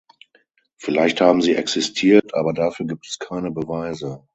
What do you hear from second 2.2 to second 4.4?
aber dafür gibt es keine Beweise.